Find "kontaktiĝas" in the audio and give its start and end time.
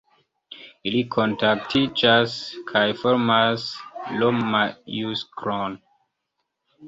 1.15-2.37